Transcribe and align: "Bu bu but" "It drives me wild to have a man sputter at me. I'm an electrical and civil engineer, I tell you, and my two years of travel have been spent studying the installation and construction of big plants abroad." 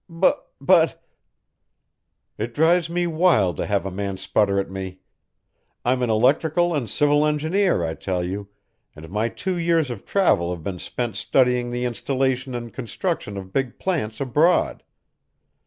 "Bu 0.09 0.31
bu 0.31 0.33
but" 0.59 1.03
"It 2.39 2.55
drives 2.55 2.89
me 2.89 3.05
wild 3.05 3.57
to 3.57 3.67
have 3.67 3.85
a 3.85 3.91
man 3.91 4.17
sputter 4.17 4.59
at 4.59 4.71
me. 4.71 4.97
I'm 5.85 6.01
an 6.01 6.09
electrical 6.09 6.73
and 6.73 6.89
civil 6.89 7.23
engineer, 7.23 7.83
I 7.85 7.93
tell 7.93 8.23
you, 8.23 8.49
and 8.95 9.11
my 9.11 9.29
two 9.29 9.55
years 9.59 9.91
of 9.91 10.03
travel 10.03 10.49
have 10.51 10.63
been 10.63 10.79
spent 10.79 11.17
studying 11.17 11.69
the 11.69 11.85
installation 11.85 12.55
and 12.55 12.73
construction 12.73 13.37
of 13.37 13.53
big 13.53 13.77
plants 13.77 14.19
abroad." 14.19 14.81